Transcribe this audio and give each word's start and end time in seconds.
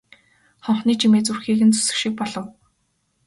Хонхны 0.65 0.93
чимээ 0.99 1.23
зүрхийг 1.25 1.61
нь 1.65 1.73
зүсэх 1.75 1.95
шиг 2.01 2.13
болов. 2.19 2.45